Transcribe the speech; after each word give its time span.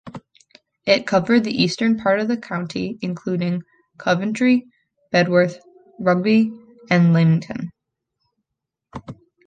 It 0.87 1.05
covered 1.05 1.43
the 1.43 1.53
eastern 1.55 1.95
part 1.95 2.19
of 2.19 2.27
the 2.27 2.35
county, 2.35 2.97
including 3.03 3.61
Coventry, 3.99 4.65
Bedworth, 5.13 5.59
Rugby, 5.99 6.51
and 6.89 7.13
Leamington. 7.13 7.69